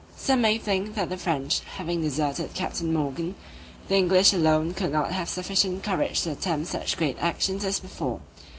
[0.19, 3.35] _SOME may think that the French having deserted Captain Morgan,
[3.87, 8.19] the English alone could not have sufficient courage to attempt such great actions as before.